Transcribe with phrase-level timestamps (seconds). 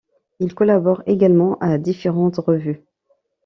[0.39, 2.81] Il collabore également à différentes revues.